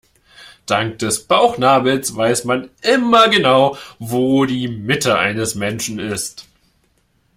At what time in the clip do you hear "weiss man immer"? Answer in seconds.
2.15-3.29